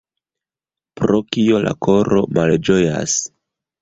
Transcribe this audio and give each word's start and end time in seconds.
Pro 1.01 1.21
kio 1.35 1.59
la 1.67 1.75
koro 1.89 2.25
malĝojas? 2.39 3.19